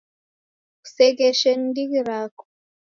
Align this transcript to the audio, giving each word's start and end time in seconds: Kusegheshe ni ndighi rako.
Kusegheshe 0.81 1.49
ni 1.55 1.65
ndighi 1.69 1.99
rako. 2.07 2.43